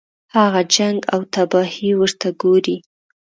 هغه 0.35 0.61
جنګ 0.75 0.99
او 1.13 1.19
تباهي 1.33 1.91
ورته 1.97 2.27
ګوري. 2.41 2.77